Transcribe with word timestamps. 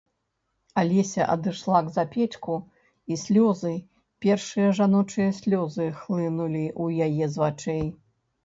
Алеся 0.79 1.27
адышла 1.33 1.81
к 1.89 1.93
запечку, 1.97 2.55
і 3.15 3.17
слёзы, 3.25 3.75
першыя 4.27 4.73
жаночыя 4.81 5.29
слёзы, 5.41 5.85
хлынулі 5.99 6.65
ў 6.83 6.85
яе 7.11 7.25
з 7.37 7.45
вачэй. 7.45 7.85